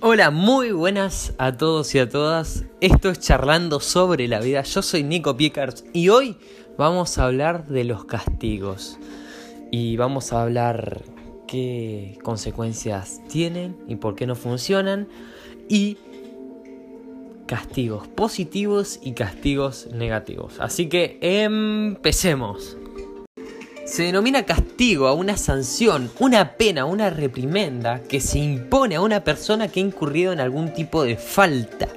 Hola, 0.00 0.30
muy 0.30 0.72
buenas 0.72 1.34
a 1.38 1.56
todos 1.56 1.94
y 1.94 1.98
a 1.98 2.08
todas. 2.08 2.64
Esto 2.80 3.10
es 3.10 3.20
Charlando 3.20 3.80
sobre 3.80 4.28
la 4.28 4.40
vida. 4.40 4.62
Yo 4.62 4.82
soy 4.82 5.02
Nico 5.02 5.36
Pickers 5.36 5.84
y 5.92 6.10
hoy 6.10 6.36
vamos 6.76 7.16
a 7.16 7.24
hablar 7.24 7.66
de 7.68 7.84
los 7.84 8.04
castigos. 8.04 8.98
Y 9.70 9.96
vamos 9.96 10.32
a 10.32 10.42
hablar 10.42 11.02
qué 11.46 12.18
consecuencias 12.22 13.22
tienen 13.28 13.76
y 13.88 13.96
por 13.96 14.14
qué 14.14 14.26
no 14.26 14.34
funcionan. 14.34 15.08
Y 15.68 15.96
castigos 17.46 18.06
positivos 18.08 19.00
y 19.02 19.12
castigos 19.12 19.88
negativos. 19.92 20.60
Así 20.60 20.88
que 20.88 21.18
empecemos. 21.20 22.76
Se 23.84 24.04
denomina 24.04 24.44
castigo 24.44 25.08
a 25.08 25.12
una 25.12 25.36
sanción, 25.36 26.10
una 26.18 26.56
pena, 26.56 26.86
una 26.86 27.10
reprimenda 27.10 28.00
que 28.02 28.18
se 28.18 28.38
impone 28.38 28.94
a 28.94 29.02
una 29.02 29.24
persona 29.24 29.68
que 29.68 29.80
ha 29.80 29.82
incurrido 29.82 30.32
en 30.32 30.40
algún 30.40 30.72
tipo 30.72 31.04
de 31.04 31.16
falta. 31.16 31.88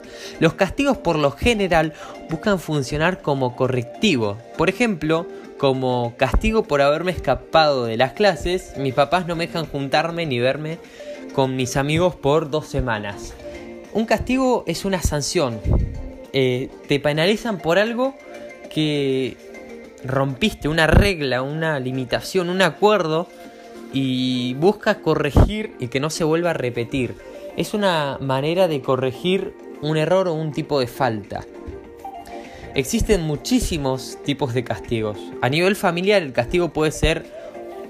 Los 0.41 0.53
castigos 0.53 0.97
por 0.97 1.17
lo 1.17 1.31
general 1.31 1.93
buscan 2.29 2.59
funcionar 2.59 3.21
como 3.21 3.55
correctivo. 3.55 4.37
Por 4.57 4.69
ejemplo, 4.69 5.27
como 5.57 6.13
castigo 6.17 6.63
por 6.63 6.81
haberme 6.81 7.13
escapado 7.13 7.85
de 7.85 7.95
las 7.95 8.11
clases, 8.11 8.73
mis 8.77 8.93
papás 8.93 9.25
no 9.25 9.37
me 9.37 9.47
dejan 9.47 9.65
juntarme 9.65 10.25
ni 10.25 10.39
verme 10.39 10.79
con 11.33 11.55
mis 11.55 11.77
amigos 11.77 12.15
por 12.15 12.49
dos 12.49 12.67
semanas. 12.67 13.33
Un 13.93 14.05
castigo 14.05 14.65
es 14.67 14.83
una 14.83 15.01
sanción. 15.01 15.61
Eh, 16.33 16.69
te 16.89 16.99
penalizan 16.99 17.59
por 17.59 17.79
algo 17.79 18.13
que 18.69 19.37
rompiste 20.03 20.67
una 20.67 20.87
regla, 20.87 21.41
una 21.41 21.79
limitación, 21.79 22.49
un 22.49 22.61
acuerdo 22.61 23.27
y 23.93 24.53
buscas 24.55 24.97
corregir 24.97 25.75
y 25.79 25.87
que 25.87 25.99
no 25.99 26.09
se 26.09 26.23
vuelva 26.23 26.51
a 26.51 26.53
repetir. 26.53 27.15
Es 27.55 27.73
una 27.73 28.17
manera 28.21 28.67
de 28.67 28.81
corregir 28.81 29.53
un 29.81 29.97
error 29.97 30.27
o 30.27 30.33
un 30.33 30.51
tipo 30.51 30.79
de 30.79 30.87
falta. 30.87 31.45
Existen 32.75 33.23
muchísimos 33.23 34.19
tipos 34.23 34.53
de 34.53 34.63
castigos. 34.63 35.17
A 35.41 35.49
nivel 35.49 35.75
familiar 35.75 36.21
el 36.21 36.33
castigo 36.33 36.69
puede 36.69 36.91
ser 36.91 37.25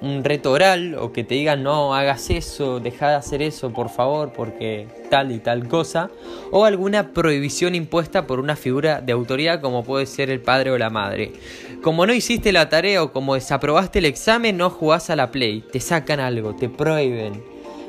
un 0.01 0.23
reto 0.23 0.51
oral 0.51 0.95
o 0.95 1.11
que 1.11 1.23
te 1.23 1.35
digan 1.35 1.63
no 1.63 1.95
hagas 1.95 2.29
eso, 2.29 2.79
deja 2.79 3.09
de 3.09 3.15
hacer 3.15 3.41
eso 3.41 3.71
por 3.71 3.89
favor 3.89 4.31
porque 4.33 4.87
tal 5.09 5.31
y 5.31 5.39
tal 5.39 5.67
cosa 5.67 6.09
o 6.51 6.65
alguna 6.65 7.13
prohibición 7.13 7.75
impuesta 7.75 8.27
por 8.27 8.39
una 8.39 8.55
figura 8.55 9.01
de 9.01 9.13
autoridad 9.13 9.61
como 9.61 9.83
puede 9.83 10.05
ser 10.05 10.29
el 10.29 10.41
padre 10.41 10.71
o 10.71 10.77
la 10.77 10.89
madre. 10.89 11.33
Como 11.81 12.05
no 12.05 12.13
hiciste 12.13 12.51
la 12.51 12.69
tarea 12.69 13.03
o 13.03 13.11
como 13.11 13.35
desaprobaste 13.35 13.99
el 13.99 14.05
examen 14.05 14.57
no 14.57 14.69
jugás 14.69 15.09
a 15.09 15.15
la 15.15 15.31
play, 15.31 15.61
te 15.61 15.79
sacan 15.79 16.19
algo, 16.19 16.55
te 16.55 16.69
prohíben. 16.69 17.43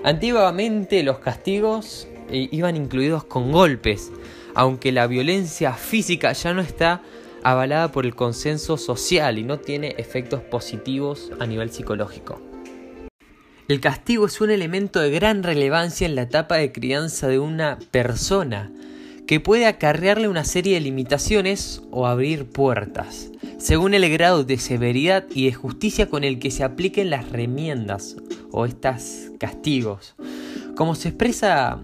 Antiguamente 0.04 1.02
los 1.02 1.18
castigos 1.18 2.08
eh, 2.30 2.48
iban 2.52 2.76
incluidos 2.76 3.24
con 3.24 3.50
golpes, 3.50 4.12
aunque 4.54 4.92
la 4.92 5.06
violencia 5.06 5.72
física 5.72 6.32
ya 6.32 6.54
no 6.54 6.60
está 6.60 7.02
avalada 7.42 7.92
por 7.92 8.06
el 8.06 8.14
consenso 8.14 8.76
social 8.76 9.38
y 9.38 9.44
no 9.44 9.58
tiene 9.58 9.94
efectos 9.98 10.42
positivos 10.42 11.30
a 11.38 11.46
nivel 11.46 11.70
psicológico. 11.70 12.40
El 13.68 13.80
castigo 13.80 14.26
es 14.26 14.40
un 14.40 14.50
elemento 14.50 15.00
de 15.00 15.10
gran 15.10 15.42
relevancia 15.42 16.06
en 16.06 16.14
la 16.14 16.22
etapa 16.22 16.56
de 16.56 16.72
crianza 16.72 17.28
de 17.28 17.38
una 17.38 17.78
persona, 17.90 18.72
que 19.26 19.40
puede 19.40 19.66
acarrearle 19.66 20.26
una 20.26 20.44
serie 20.44 20.72
de 20.72 20.80
limitaciones 20.80 21.82
o 21.90 22.06
abrir 22.06 22.46
puertas, 22.46 23.30
según 23.58 23.92
el 23.92 24.08
grado 24.08 24.42
de 24.42 24.56
severidad 24.56 25.26
y 25.34 25.44
de 25.44 25.52
justicia 25.52 26.08
con 26.08 26.24
el 26.24 26.38
que 26.38 26.50
se 26.50 26.64
apliquen 26.64 27.10
las 27.10 27.28
remiendas 27.28 28.16
o 28.52 28.64
estos 28.64 29.30
castigos. 29.38 30.14
Como 30.74 30.94
se 30.94 31.10
expresa 31.10 31.82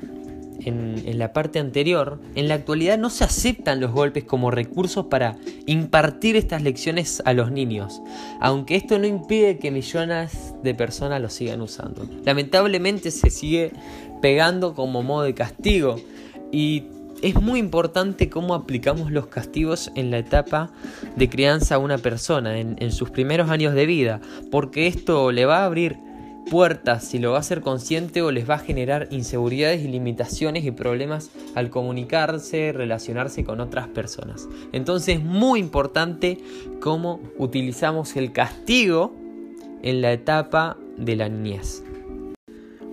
en, 0.60 1.19
la 1.19 1.33
parte 1.33 1.58
anterior, 1.58 2.19
en 2.34 2.48
la 2.48 2.55
actualidad 2.55 2.98
no 2.98 3.10
se 3.10 3.24
aceptan 3.24 3.80
los 3.80 3.92
golpes 3.92 4.24
como 4.24 4.50
recursos 4.50 5.06
para 5.06 5.36
impartir 5.66 6.36
estas 6.36 6.62
lecciones 6.62 7.22
a 7.24 7.33
los 7.33 7.50
niños, 7.50 8.01
aunque 8.40 8.77
esto 8.77 8.98
no 8.98 9.06
impide 9.06 9.58
que 9.58 9.70
millones 9.70 10.55
de 10.62 10.74
personas 10.74 11.20
lo 11.20 11.28
sigan 11.28 11.61
usando. 11.61 12.06
Lamentablemente 12.24 13.11
se 13.11 13.30
sigue 13.30 13.73
pegando 14.23 14.74
como 14.74 15.02
modo 15.02 15.24
de 15.24 15.34
castigo 15.34 15.96
y 16.51 16.84
es 17.23 17.40
muy 17.40 17.58
importante 17.58 18.28
cómo 18.28 18.55
aplicamos 18.55 19.11
los 19.11 19.28
castigos 19.28 19.90
en 19.95 20.11
la 20.11 20.18
etapa 20.18 20.70
de 21.17 21.28
crianza 21.28 21.77
a 21.77 21.78
una 21.78 21.98
persona, 21.98 22.58
en 22.58 22.92
sus 22.92 23.11
primeros 23.11 23.51
años 23.51 23.74
de 23.74 23.86
vida, 23.86 24.20
porque 24.51 24.86
esto 24.86 25.33
le 25.33 25.46
va 25.46 25.61
a 25.61 25.64
abrir 25.64 25.96
puertas 26.50 27.05
si 27.05 27.18
lo 27.18 27.32
va 27.32 27.38
a 27.38 27.42
ser 27.42 27.60
consciente 27.60 28.22
o 28.22 28.30
les 28.30 28.48
va 28.48 28.55
a 28.55 28.58
generar 28.58 29.08
inseguridades 29.10 29.82
y 29.82 29.88
limitaciones 29.88 30.64
y 30.64 30.70
problemas 30.70 31.30
al 31.55 31.70
comunicarse, 31.70 32.72
relacionarse 32.72 33.44
con 33.44 33.60
otras 33.60 33.88
personas. 33.88 34.48
Entonces 34.72 35.16
es 35.16 35.24
muy 35.24 35.60
importante 35.60 36.38
cómo 36.80 37.20
utilizamos 37.38 38.16
el 38.16 38.33
castigo 38.33 39.14
en 39.83 40.00
la 40.00 40.12
etapa 40.12 40.77
de 40.96 41.16
la 41.16 41.28
niñez. 41.28 41.83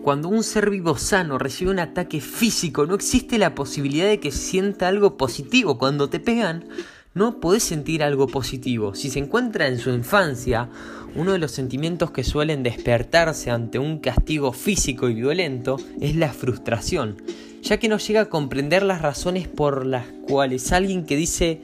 Cuando 0.04 0.30
un 0.30 0.44
ser 0.44 0.72
vivo 0.72 0.98
sano 0.98 1.38
recibe 1.38 1.70
un 1.70 1.80
ataque 1.80 2.22
físico, 2.22 2.88
no 2.88 2.96
existe 2.96 3.38
la 3.38 3.54
posibilidad 3.54 4.08
de 4.08 4.20
que 4.20 4.32
sienta 4.32 4.88
algo 4.88 5.16
positivo. 5.16 5.78
Cuando 5.78 6.10
te 6.10 6.20
pegan, 6.20 6.66
no 7.14 7.40
podés 7.40 7.64
sentir 7.64 8.04
algo 8.04 8.28
positivo. 8.28 8.96
Si 8.96 9.10
se 9.10 9.20
encuentra 9.20 9.68
en 9.68 9.80
su 9.80 9.90
infancia, 9.90 10.70
uno 11.16 11.34
de 11.34 11.40
los 11.40 11.52
sentimientos 11.52 12.12
que 12.12 12.24
suelen 12.24 12.64
despertarse 12.64 13.52
ante 13.52 13.80
un 13.80 14.00
castigo 14.00 14.54
físico 14.54 15.10
y 15.10 15.14
violento 15.14 15.78
es 16.00 16.16
la 16.16 16.32
frustración, 16.32 17.22
ya 17.62 17.78
que 17.78 17.90
no 17.90 17.98
llega 17.98 18.22
a 18.22 18.30
comprender 18.30 18.84
las 18.84 19.02
razones 19.02 19.48
por 19.48 19.86
las 19.86 20.06
cuales 20.28 20.72
alguien 20.72 21.06
que 21.06 21.18
dice 21.18 21.62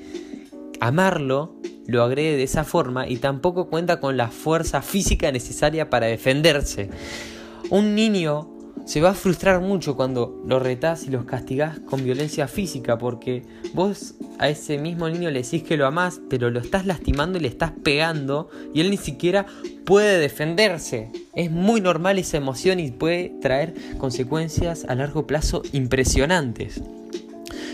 amarlo 0.80 1.56
lo 1.88 2.04
agrede 2.04 2.36
de 2.36 2.44
esa 2.44 2.66
forma 2.66 3.08
y 3.08 3.16
tampoco 3.16 3.70
cuenta 3.70 4.02
con 4.02 4.18
la 4.18 4.28
fuerza 4.28 4.82
física 4.82 5.32
necesaria 5.32 5.90
para 5.90 6.08
defenderse. 6.08 6.90
Un 7.70 7.96
niño 7.96 8.57
se 8.88 9.02
va 9.02 9.10
a 9.10 9.14
frustrar 9.14 9.60
mucho 9.60 9.98
cuando 9.98 10.42
lo 10.46 10.60
retás 10.60 11.06
y 11.06 11.10
los 11.10 11.26
castigás 11.26 11.78
con 11.82 12.06
violencia 12.06 12.48
física, 12.48 12.98
porque 12.98 13.44
vos 13.74 14.16
a 14.40 14.48
ese 14.48 14.78
mismo 14.78 15.10
niño 15.10 15.30
le 15.30 15.44
decís 15.44 15.62
que 15.62 15.76
lo 15.76 15.86
amás, 15.86 16.22
pero 16.30 16.50
lo 16.50 16.62
estás 16.62 16.86
lastimando 16.86 17.38
y 17.38 17.42
le 17.42 17.50
estás 17.50 17.74
pegando, 17.84 18.50
y 18.74 18.80
él 18.80 18.90
ni 18.90 18.96
siquiera 18.96 19.46
puede 19.86 20.20
defenderse. 20.20 21.12
Es 21.36 21.52
muy 21.52 21.82
normal 21.82 22.18
esa 22.18 22.38
emoción 22.38 22.80
y 22.80 22.90
puede 22.92 23.36
traer 23.42 23.74
consecuencias 23.98 24.86
a 24.88 24.96
largo 24.96 25.28
plazo 25.28 25.64
impresionantes. 25.74 26.82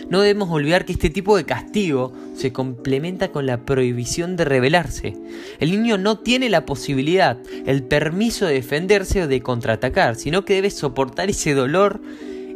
No 0.10 0.22
debemos 0.22 0.50
olvidar 0.50 0.86
que 0.86 0.94
este 0.94 1.10
tipo 1.10 1.38
de 1.38 1.46
castigo 1.46 2.14
se 2.36 2.52
complementa 2.52 3.32
con 3.32 3.46
la 3.46 3.66
prohibición 3.66 4.36
de 4.36 4.46
rebelarse. 4.46 5.16
El 5.60 5.72
niño 5.72 5.98
no 5.98 6.20
tiene 6.20 6.50
la 6.50 6.66
posibilidad, 6.66 7.38
el 7.66 7.84
permiso 7.84 8.46
de 8.46 8.56
defenderse 8.56 9.24
o 9.24 9.28
de 9.28 9.42
contraatacar, 9.42 10.16
sino 10.16 10.46
que 10.46 10.56
debe 10.56 10.70
soportar 10.70 11.30
ese 11.30 11.54
dolor 11.54 12.02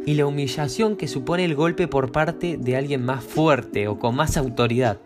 y 0.08 0.14
la 0.14 0.24
humillación 0.24 0.96
que 0.96 1.06
supone 1.06 1.44
el 1.44 1.54
golpe 1.54 1.86
por 1.86 2.12
parte 2.12 2.56
de 2.58 2.76
alguien 2.76 3.04
más 3.04 3.22
fuerte 3.22 3.88
o 3.88 3.98
con 3.98 4.16
más 4.16 4.38
autoridad. 4.38 4.98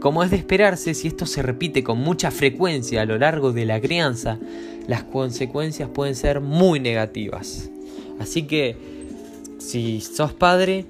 Como 0.00 0.24
es 0.24 0.30
de 0.30 0.36
esperarse, 0.36 0.94
si 0.94 1.06
esto 1.06 1.26
se 1.26 1.42
repite 1.42 1.84
con 1.84 1.98
mucha 1.98 2.32
frecuencia 2.32 3.02
a 3.02 3.06
lo 3.06 3.18
largo 3.18 3.52
de 3.52 3.66
la 3.66 3.80
crianza, 3.80 4.38
las 4.88 5.04
consecuencias 5.04 5.90
pueden 5.90 6.16
ser 6.16 6.40
muy 6.40 6.80
negativas. 6.80 7.70
Así 8.18 8.48
que, 8.48 8.76
si 9.58 10.00
sos 10.00 10.32
padre, 10.32 10.86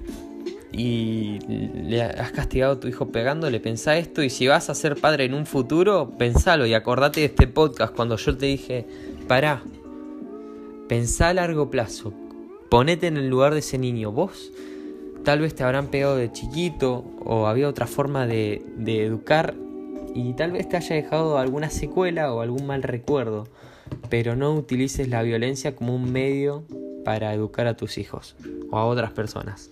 y 0.71 1.39
le 1.47 2.03
has 2.03 2.31
castigado 2.31 2.73
a 2.73 2.79
tu 2.79 2.87
hijo 2.87 3.09
pegándole, 3.09 3.59
pensá 3.59 3.97
esto 3.97 4.21
y 4.21 4.29
si 4.29 4.47
vas 4.47 4.69
a 4.69 4.75
ser 4.75 4.95
padre 4.95 5.25
en 5.25 5.33
un 5.33 5.45
futuro, 5.45 6.11
pensalo 6.17 6.65
y 6.65 6.73
acordate 6.73 7.21
de 7.21 7.27
este 7.27 7.47
podcast 7.47 7.95
cuando 7.95 8.17
yo 8.17 8.37
te 8.37 8.45
dije, 8.45 8.85
pará, 9.27 9.63
pensá 10.87 11.29
a 11.29 11.33
largo 11.33 11.71
plazo, 11.71 12.13
ponete 12.69 13.07
en 13.07 13.17
el 13.17 13.29
lugar 13.29 13.53
de 13.53 13.59
ese 13.59 13.77
niño, 13.77 14.11
vos 14.11 14.51
tal 15.23 15.41
vez 15.41 15.53
te 15.53 15.63
habrán 15.63 15.87
pegado 15.87 16.15
de 16.15 16.31
chiquito 16.31 17.03
o 17.25 17.47
había 17.47 17.67
otra 17.67 17.87
forma 17.87 18.25
de, 18.25 18.63
de 18.77 19.05
educar 19.05 19.55
y 20.13 20.33
tal 20.33 20.51
vez 20.51 20.69
te 20.69 20.77
haya 20.77 20.95
dejado 20.95 21.37
alguna 21.37 21.69
secuela 21.69 22.33
o 22.33 22.41
algún 22.41 22.65
mal 22.65 22.83
recuerdo, 22.83 23.47
pero 24.09 24.35
no 24.35 24.53
utilices 24.53 25.07
la 25.09 25.23
violencia 25.23 25.75
como 25.75 25.95
un 25.95 26.11
medio 26.11 26.63
para 27.03 27.33
educar 27.33 27.67
a 27.67 27.75
tus 27.75 27.97
hijos 27.97 28.35
o 28.71 28.77
a 28.77 28.85
otras 28.85 29.11
personas. 29.11 29.71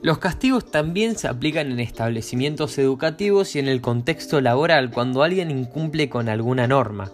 Los 0.00 0.18
castigos 0.18 0.70
también 0.70 1.18
se 1.18 1.26
aplican 1.26 1.72
en 1.72 1.80
establecimientos 1.80 2.78
educativos 2.78 3.56
y 3.56 3.58
en 3.58 3.66
el 3.66 3.80
contexto 3.80 4.40
laboral 4.40 4.92
cuando 4.92 5.24
alguien 5.24 5.50
incumple 5.50 6.08
con 6.08 6.28
alguna 6.28 6.68
norma. 6.68 7.10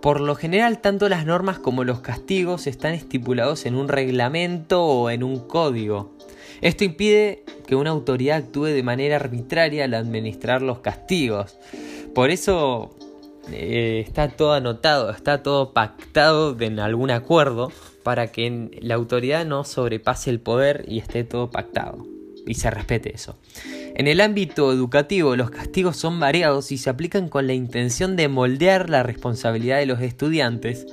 Por 0.00 0.18
lo 0.18 0.34
general, 0.34 0.80
tanto 0.80 1.10
las 1.10 1.26
normas 1.26 1.58
como 1.58 1.84
los 1.84 2.00
castigos 2.00 2.66
están 2.66 2.94
estipulados 2.94 3.66
en 3.66 3.74
un 3.74 3.86
reglamento 3.86 4.82
o 4.82 5.10
en 5.10 5.22
un 5.22 5.46
código. 5.46 6.16
Esto 6.62 6.84
impide 6.84 7.44
que 7.66 7.76
una 7.76 7.90
autoridad 7.90 8.38
actúe 8.38 8.64
de 8.64 8.82
manera 8.82 9.16
arbitraria 9.16 9.84
al 9.84 9.92
administrar 9.92 10.62
los 10.62 10.78
castigos. 10.78 11.58
Por 12.14 12.30
eso 12.30 12.96
eh, 13.52 14.02
está 14.06 14.28
todo 14.28 14.54
anotado, 14.54 15.10
está 15.10 15.42
todo 15.42 15.74
pactado 15.74 16.56
en 16.58 16.80
algún 16.80 17.10
acuerdo 17.10 17.70
para 18.02 18.32
que 18.32 18.70
la 18.80 18.94
autoridad 18.94 19.44
no 19.44 19.64
sobrepase 19.64 20.30
el 20.30 20.40
poder 20.40 20.86
y 20.88 20.98
esté 20.98 21.24
todo 21.24 21.50
pactado 21.50 22.11
y 22.46 22.54
se 22.54 22.70
respete 22.70 23.14
eso. 23.14 23.36
En 23.94 24.08
el 24.08 24.20
ámbito 24.20 24.72
educativo, 24.72 25.36
los 25.36 25.50
castigos 25.50 25.96
son 25.96 26.18
variados 26.18 26.72
y 26.72 26.78
se 26.78 26.88
aplican 26.90 27.28
con 27.28 27.46
la 27.46 27.52
intención 27.52 28.16
de 28.16 28.28
moldear 28.28 28.88
la 28.88 29.02
responsabilidad 29.02 29.78
de 29.78 29.86
los 29.86 30.00
estudiantes 30.00 30.86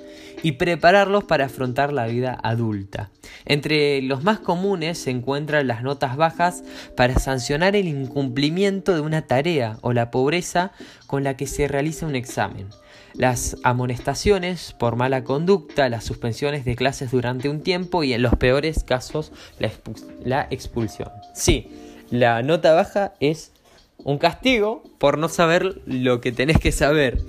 y 0.43 0.53
prepararlos 0.53 1.23
para 1.23 1.45
afrontar 1.45 1.93
la 1.93 2.07
vida 2.07 2.37
adulta. 2.43 3.09
Entre 3.45 4.01
los 4.01 4.23
más 4.23 4.39
comunes 4.39 4.97
se 4.97 5.11
encuentran 5.11 5.67
las 5.67 5.83
notas 5.83 6.15
bajas 6.15 6.63
para 6.95 7.17
sancionar 7.19 7.75
el 7.75 7.87
incumplimiento 7.87 8.93
de 8.93 9.01
una 9.01 9.23
tarea 9.23 9.77
o 9.81 9.93
la 9.93 10.11
pobreza 10.11 10.71
con 11.07 11.23
la 11.23 11.35
que 11.35 11.47
se 11.47 11.67
realiza 11.67 12.05
un 12.05 12.15
examen. 12.15 12.67
Las 13.13 13.57
amonestaciones 13.63 14.73
por 14.77 14.95
mala 14.95 15.23
conducta, 15.23 15.89
las 15.89 16.05
suspensiones 16.05 16.63
de 16.63 16.75
clases 16.75 17.11
durante 17.11 17.49
un 17.49 17.61
tiempo 17.61 18.03
y 18.03 18.13
en 18.13 18.21
los 18.21 18.35
peores 18.35 18.83
casos 18.83 19.31
la, 19.59 20.47
expulsión. 20.51 21.09
Sí, 21.33 21.69
la 22.11 22.43
nota 22.43 22.73
baja 22.73 23.13
es 23.19 23.51
un 23.97 24.19
castigo 24.19 24.83
por 24.99 25.17
no 25.17 25.27
saber 25.27 25.81
lo 25.85 26.21
que 26.21 26.31
tenés 26.31 26.59
que 26.59 26.71
saber. 26.71 27.19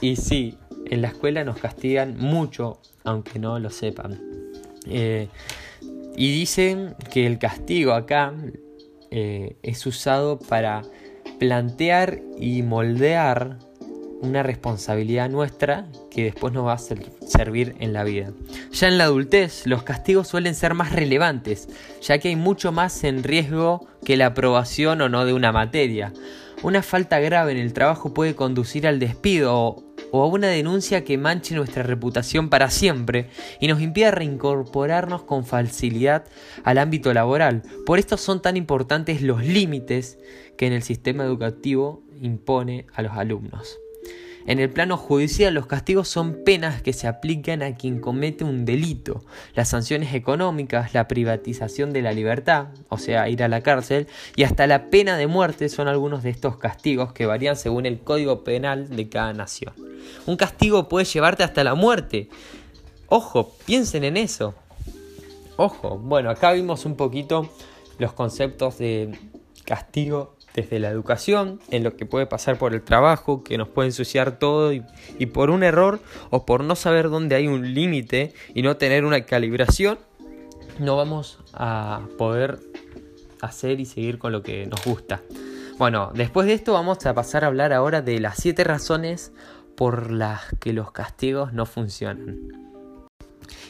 Y 0.00 0.16
sí, 0.16 0.56
en 0.86 1.02
la 1.02 1.08
escuela 1.08 1.44
nos 1.44 1.58
castigan 1.58 2.16
mucho, 2.18 2.80
aunque 3.04 3.38
no 3.38 3.58
lo 3.58 3.70
sepan. 3.70 4.20
Eh, 4.86 5.28
y 6.16 6.32
dicen 6.32 6.94
que 7.12 7.26
el 7.26 7.38
castigo 7.38 7.92
acá 7.92 8.32
eh, 9.10 9.56
es 9.62 9.86
usado 9.86 10.38
para 10.38 10.82
plantear 11.38 12.20
y 12.38 12.62
moldear 12.62 13.58
una 14.20 14.42
responsabilidad 14.42 15.28
nuestra 15.28 15.86
que 16.10 16.24
después 16.24 16.52
nos 16.52 16.66
va 16.66 16.74
a 16.74 16.78
servir 16.78 17.74
en 17.78 17.92
la 17.92 18.04
vida. 18.04 18.32
Ya 18.72 18.88
en 18.88 18.98
la 18.98 19.04
adultez, 19.04 19.66
los 19.66 19.82
castigos 19.82 20.28
suelen 20.28 20.54
ser 20.54 20.74
más 20.74 20.92
relevantes, 20.92 21.68
ya 22.00 22.18
que 22.18 22.28
hay 22.28 22.36
mucho 22.36 22.72
más 22.72 23.04
en 23.04 23.22
riesgo 23.22 23.86
que 24.04 24.16
la 24.16 24.26
aprobación 24.26 25.00
o 25.02 25.08
no 25.08 25.24
de 25.26 25.34
una 25.34 25.52
materia. 25.52 26.12
Una 26.62 26.82
falta 26.82 27.20
grave 27.20 27.52
en 27.52 27.58
el 27.58 27.74
trabajo 27.74 28.14
puede 28.14 28.34
conducir 28.34 28.86
al 28.86 28.98
despido 28.98 29.83
o 30.16 30.22
a 30.22 30.28
una 30.28 30.46
denuncia 30.46 31.02
que 31.02 31.18
manche 31.18 31.56
nuestra 31.56 31.82
reputación 31.82 32.48
para 32.48 32.70
siempre 32.70 33.30
y 33.58 33.66
nos 33.66 33.80
impida 33.80 34.12
reincorporarnos 34.12 35.24
con 35.24 35.44
facilidad 35.44 36.24
al 36.62 36.78
ámbito 36.78 37.12
laboral. 37.12 37.62
Por 37.84 37.98
esto 37.98 38.16
son 38.16 38.40
tan 38.40 38.56
importantes 38.56 39.22
los 39.22 39.44
límites 39.44 40.20
que 40.56 40.68
en 40.68 40.72
el 40.72 40.84
sistema 40.84 41.24
educativo 41.24 42.04
impone 42.22 42.86
a 42.94 43.02
los 43.02 43.14
alumnos. 43.14 43.76
En 44.46 44.60
el 44.60 44.70
plano 44.70 44.96
judicial, 44.96 45.52
los 45.52 45.66
castigos 45.66 46.06
son 46.06 46.44
penas 46.44 46.80
que 46.80 46.92
se 46.92 47.08
aplican 47.08 47.64
a 47.64 47.74
quien 47.74 47.98
comete 47.98 48.44
un 48.44 48.64
delito. 48.64 49.24
Las 49.56 49.70
sanciones 49.70 50.14
económicas, 50.14 50.94
la 50.94 51.08
privatización 51.08 51.92
de 51.92 52.02
la 52.02 52.12
libertad, 52.12 52.68
o 52.88 52.98
sea, 52.98 53.28
ir 53.28 53.42
a 53.42 53.48
la 53.48 53.62
cárcel, 53.62 54.06
y 54.36 54.44
hasta 54.44 54.68
la 54.68 54.90
pena 54.90 55.16
de 55.16 55.26
muerte 55.26 55.68
son 55.68 55.88
algunos 55.88 56.22
de 56.22 56.30
estos 56.30 56.58
castigos 56.58 57.12
que 57.12 57.26
varían 57.26 57.56
según 57.56 57.84
el 57.84 57.98
código 57.98 58.44
penal 58.44 58.94
de 58.94 59.08
cada 59.08 59.32
nación. 59.32 59.72
Un 60.26 60.36
castigo 60.36 60.88
puede 60.88 61.04
llevarte 61.04 61.42
hasta 61.42 61.64
la 61.64 61.74
muerte. 61.74 62.28
Ojo, 63.08 63.54
piensen 63.66 64.04
en 64.04 64.16
eso. 64.16 64.54
Ojo, 65.56 65.98
bueno, 65.98 66.30
acá 66.30 66.52
vimos 66.52 66.84
un 66.84 66.96
poquito 66.96 67.50
los 67.98 68.12
conceptos 68.12 68.78
de 68.78 69.16
castigo 69.64 70.34
desde 70.54 70.78
la 70.78 70.88
educación, 70.88 71.60
en 71.70 71.82
lo 71.82 71.96
que 71.96 72.06
puede 72.06 72.26
pasar 72.26 72.58
por 72.58 72.74
el 72.74 72.82
trabajo, 72.82 73.42
que 73.42 73.58
nos 73.58 73.68
puede 73.68 73.88
ensuciar 73.88 74.38
todo 74.38 74.72
y, 74.72 74.82
por 75.26 75.50
un 75.50 75.64
error 75.64 76.00
o 76.30 76.46
por 76.46 76.62
no 76.62 76.76
saber 76.76 77.10
dónde 77.10 77.34
hay 77.34 77.48
un 77.48 77.74
límite 77.74 78.32
y 78.54 78.62
no 78.62 78.76
tener 78.76 79.04
una 79.04 79.22
calibración, 79.26 79.98
no 80.78 80.96
vamos 80.96 81.38
a 81.52 82.02
poder 82.18 82.60
hacer 83.40 83.80
y 83.80 83.84
seguir 83.84 84.18
con 84.18 84.32
lo 84.32 84.42
que 84.42 84.66
nos 84.66 84.84
gusta. 84.84 85.22
Bueno, 85.76 86.12
después 86.14 86.46
de 86.46 86.54
esto 86.54 86.72
vamos 86.72 87.04
a 87.04 87.14
pasar 87.14 87.42
a 87.42 87.48
hablar 87.48 87.72
ahora 87.72 88.00
de 88.00 88.20
las 88.20 88.36
siete 88.36 88.62
razones 88.62 89.32
por 89.76 90.10
las 90.10 90.42
que 90.60 90.72
los 90.72 90.92
castigos 90.92 91.52
no 91.52 91.66
funcionan. 91.66 92.38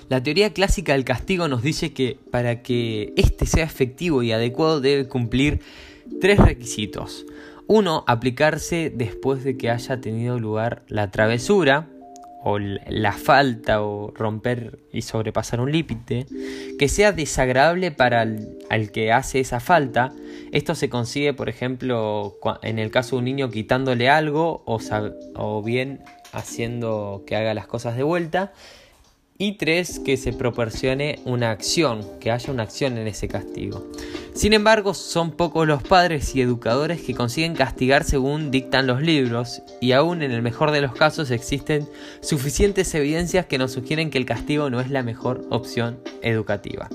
La 0.09 0.23
teoría 0.23 0.53
clásica 0.53 0.93
del 0.93 1.05
castigo 1.05 1.49
nos 1.49 1.62
dice 1.62 1.93
que 1.93 2.19
para 2.31 2.62
que 2.62 3.12
éste 3.17 3.47
sea 3.47 3.65
efectivo 3.65 4.23
y 4.23 4.33
adecuado 4.33 4.81
debe 4.81 5.09
cumplir 5.09 5.61
tres 6.21 6.39
requisitos. 6.39 7.25
Uno, 7.67 8.05
aplicarse 8.06 8.93
después 8.95 9.43
de 9.43 9.56
que 9.56 9.71
haya 9.71 10.01
tenido 10.01 10.39
lugar 10.39 10.85
la 10.89 11.11
travesura 11.11 11.89
o 12.46 12.58
la 12.58 13.12
falta 13.12 13.82
o 13.82 14.12
romper 14.14 14.79
y 14.93 15.00
sobrepasar 15.00 15.61
un 15.61 15.73
límite, 15.73 16.26
que 16.79 16.88
sea 16.88 17.11
desagradable 17.11 17.91
para 17.91 18.23
el 18.23 18.93
que 18.93 19.12
hace 19.12 19.41
esa 19.41 19.61
falta. 19.61 20.12
Esto 20.52 20.75
se 20.75 20.91
consigue, 20.91 21.32
por 21.32 21.49
ejemplo, 21.49 22.37
en 22.62 22.79
el 22.79 22.91
caso 22.91 23.17
de 23.17 23.20
un 23.20 23.25
niño 23.25 23.50
quitándole 23.50 24.11
algo 24.11 24.62
o, 24.67 24.79
o 25.37 25.62
bien 25.62 26.00
haciendo 26.32 27.25
que 27.26 27.35
haga 27.35 27.55
las 27.55 27.67
cosas 27.67 27.96
de 27.96 28.02
vuelta. 28.02 28.52
Y 29.38 29.52
tres, 29.52 29.99
que 29.99 30.19
se 30.19 30.35
proporcione 30.35 31.20
una 31.25 31.50
acción, 31.50 32.06
que 32.20 32.31
haya 32.31 32.52
una 32.52 32.64
acción 32.64 32.99
en 32.99 33.08
ese 33.08 33.26
castigo. 33.26 33.91
Sin 34.35 34.53
embargo, 34.53 34.95
son 34.95 35.31
pocos 35.31 35.65
los 35.67 35.85
padres 35.85 36.35
y 36.35 36.41
educadores 36.41 37.01
que 37.01 37.15
consiguen 37.15 37.55
castigar 37.55 38.03
según 38.03 38.51
dictan 38.51 38.89
los 38.89 39.01
libros, 39.01 39.63
y 39.81 39.93
aún 39.93 40.23
en 40.23 40.33
el 40.33 40.43
mejor 40.43 40.73
de 40.73 40.81
los 40.81 40.93
casos 40.93 41.31
existen 41.31 41.89
suficientes 42.21 42.93
evidencias 42.97 43.47
que 43.47 43.59
nos 43.59 43.71
sugieren 43.71 44.11
que 44.11 44.19
el 44.19 44.27
castigo 44.27 44.71
no 44.71 44.81
es 44.81 44.91
la 44.91 45.05
mejor 45.05 45.47
opción 45.51 46.01
educativa. 46.21 46.89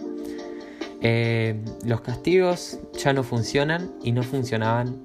Eh, 1.02 1.56
los 1.86 2.02
castigos 2.02 2.78
ya 3.02 3.14
no 3.14 3.24
funcionan 3.24 3.90
y 4.04 4.12
no 4.12 4.24
funcionaban 4.24 5.02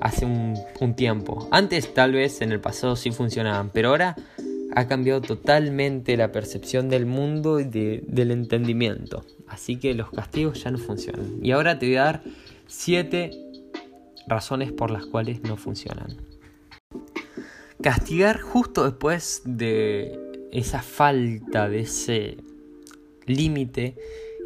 hace 0.00 0.24
un, 0.24 0.58
un 0.80 0.96
tiempo. 0.96 1.46
Antes 1.50 1.92
tal 1.92 2.12
vez 2.12 2.40
en 2.40 2.52
el 2.52 2.60
pasado 2.60 2.96
sí 2.96 3.10
funcionaban, 3.10 3.68
pero 3.68 3.90
ahora 3.90 4.16
ha 4.74 4.86
cambiado 4.86 5.20
totalmente 5.20 6.16
la 6.16 6.32
percepción 6.32 6.88
del 6.88 7.04
mundo 7.04 7.60
y 7.60 7.64
del 7.64 8.30
entendimiento. 8.30 9.26
Así 9.50 9.76
que 9.76 9.94
los 9.94 10.10
castigos 10.10 10.62
ya 10.62 10.70
no 10.70 10.78
funcionan. 10.78 11.44
Y 11.44 11.50
ahora 11.50 11.78
te 11.78 11.86
voy 11.86 11.96
a 11.96 12.04
dar 12.04 12.22
siete 12.66 13.32
razones 14.26 14.72
por 14.72 14.92
las 14.92 15.06
cuales 15.06 15.42
no 15.42 15.56
funcionan. 15.56 16.16
Castigar 17.82 18.40
justo 18.40 18.84
después 18.84 19.42
de 19.44 20.18
esa 20.52 20.82
falta 20.82 21.68
de 21.68 21.80
ese 21.80 22.36
límite 23.26 23.96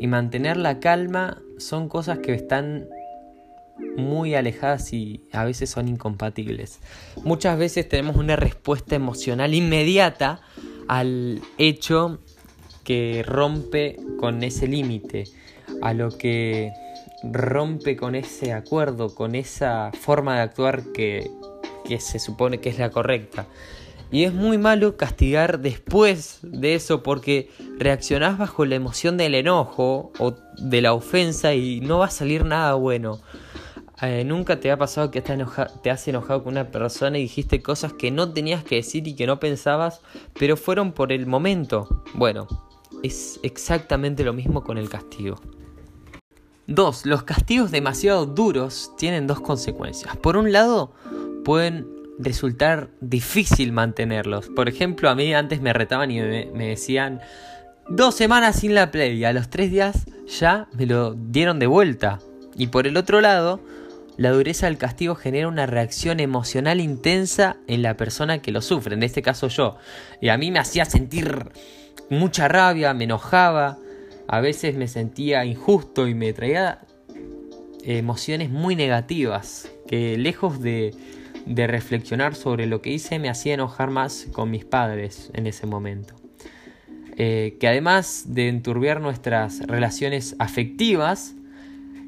y 0.01 0.07
mantener 0.07 0.57
la 0.57 0.81
calma 0.81 1.43
son 1.59 1.89
cosas 1.89 2.21
que 2.21 2.33
están 2.33 2.89
muy 3.97 4.35
alejadas 4.35 4.93
y 4.93 5.23
a 5.33 5.45
veces 5.45 5.69
son 5.69 5.89
incompatibles. 5.89 6.81
Muchas 7.25 7.59
veces 7.59 7.89
tenemos 7.89 8.17
una 8.17 8.37
respuesta 8.37 8.95
emocional 8.95 9.53
inmediata 9.53 10.41
al 10.89 11.43
hecho 11.59 12.21
que 12.85 13.25
rompe 13.27 13.97
con 14.19 14.43
ese 14.43 14.69
límite, 14.69 15.25
a 15.83 15.95
lo 15.95 16.17
que 16.17 16.73
rompe 17.23 17.97
con 17.97 18.15
ese 18.15 18.53
acuerdo, 18.53 19.15
con 19.15 19.35
esa 19.35 19.91
forma 19.93 20.37
de 20.37 20.43
actuar 20.43 20.93
que, 20.93 21.31
que 21.85 22.01
se 22.01 22.19
supone 22.19 22.61
que 22.61 22.69
es 22.69 22.79
la 22.79 22.91
correcta. 22.91 23.47
Y 24.11 24.25
es 24.25 24.33
muy 24.33 24.59
malo 24.59 24.97
castigar 24.97 25.59
después 25.59 26.39
de 26.43 26.75
eso 26.75 27.03
porque 27.03 27.51
reaccionás 27.79 28.39
bajo 28.39 28.65
la 28.65 28.77
emoción 28.77 29.17
del 29.17 29.35
enojo 29.35 30.13
o 30.19 30.37
de 30.59 30.83
la 30.83 30.93
ofensa 30.93 31.55
y 31.55 31.81
no 31.81 31.99
va 31.99 32.07
a 32.07 32.11
salir 32.11 32.45
nada 32.45 32.75
bueno. 32.75 33.19
Eh, 34.03 34.23
¿Nunca 34.25 34.61
te 34.61 34.71
ha 34.71 34.77
pasado 34.77 35.11
que 35.11 35.23
te 35.23 35.91
has 35.91 36.09
enojado 36.09 36.45
con 36.45 36.53
una 36.53 36.71
persona 36.71 37.19
y 37.19 37.23
dijiste 37.23 37.63
cosas 37.63 37.93
que 37.93 38.11
no 38.11 38.33
tenías 38.33 38.63
que 38.63 38.77
decir 38.77 39.09
y 39.09 39.15
que 39.15 39.27
no 39.27 39.41
pensabas, 39.41 40.01
pero 40.39 40.57
fueron 40.57 40.93
por 40.93 41.11
el 41.11 41.27
momento? 41.27 42.05
Bueno, 42.15 42.47
es 43.05 43.39
exactamente 43.43 44.25
lo 44.25 44.33
mismo 44.33 44.65
con 44.65 44.79
el 44.79 44.89
castigo. 44.89 45.37
2. 46.67 47.05
Los 47.05 47.23
castigos 47.25 47.71
demasiado 47.71 48.25
duros 48.25 48.93
tienen 48.97 49.27
dos 49.27 49.41
consecuencias. 49.41 50.17
Por 50.17 50.39
un 50.39 50.53
lado, 50.53 50.95
pueden 51.45 51.87
resultar 52.19 52.89
difícil 53.03 53.73
mantenerlos. 53.73 54.49
Por 54.49 54.71
ejemplo, 54.71 55.11
a 55.11 55.15
mí 55.15 55.35
antes 55.35 55.61
me 55.61 55.75
retaban 55.75 56.11
y 56.11 56.21
me, 56.21 56.47
me 56.47 56.69
decían 56.69 57.21
dos 57.91 58.15
semanas 58.15 58.61
sin 58.61 58.75
la 58.75 58.91
play 58.91 59.19
y 59.19 59.25
a 59.27 59.35
los 59.35 59.51
tres 59.51 59.71
días 59.71 60.07
ya 60.27 60.69
me 60.73 60.87
lo 60.87 61.13
dieron 61.13 61.59
de 61.59 61.67
vuelta. 61.67 62.21
Y 62.57 62.69
por 62.69 62.87
el 62.87 62.97
otro 62.97 63.21
lado, 63.21 63.61
la 64.17 64.31
dureza 64.31 64.65
del 64.65 64.79
castigo 64.79 65.15
genera 65.15 65.49
una 65.49 65.67
reacción 65.67 66.21
emocional 66.21 66.81
intensa 66.81 67.59
en 67.67 67.83
la 67.83 67.99
persona 67.99 68.41
que 68.41 68.53
lo 68.53 68.63
sufre, 68.63 68.95
en 68.95 69.03
este 69.03 69.21
caso 69.21 69.49
yo. 69.49 69.77
Y 70.23 70.31
a 70.31 70.39
mí 70.39 70.51
me 70.51 70.61
hacía 70.61 70.87
sentir 70.87 71.51
mucha 72.11 72.49
rabia, 72.49 72.95
me 72.95 73.05
enojaba, 73.05 73.79
a 74.29 74.41
veces 74.41 74.77
me 74.77 74.89
sentía 74.89 75.45
injusto 75.45 76.09
y 76.09 76.15
me 76.15 76.33
traía 76.33 76.81
emociones 77.85 78.51
muy 78.51 78.77
negativas 78.77 79.71
que 79.87 80.17
lejos 80.17 80.61
de, 80.61 80.95
de 81.47 81.67
reflexionar 81.67 82.35
sobre 82.35 82.67
lo 82.67 82.81
que 82.81 82.91
hice 82.91 83.19
me 83.19 83.29
hacía 83.29 83.55
enojar 83.55 83.91
más 83.91 84.27
con 84.33 84.51
mis 84.51 84.65
padres 84.65 85.31
en 85.35 85.47
ese 85.47 85.67
momento. 85.67 86.15
eh, 87.17 87.57
que 87.61 87.69
además 87.69 88.25
de 88.29 88.49
enturbiar 88.49 89.01
nuestras 89.01 89.61
relaciones 89.61 90.35
afectivas, 90.39 91.35